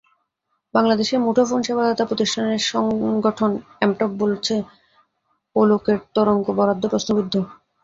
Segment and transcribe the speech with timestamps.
[0.73, 3.51] বাংলাদেশের মুঠোফোন সেবাদাতা প্রতিষ্ঠানদের সংগঠন
[3.81, 4.55] এমটব বলছে,
[5.55, 7.35] ওলোকের তরঙ্গ বরাদ্দ প্রশ্নবিদ্ধ।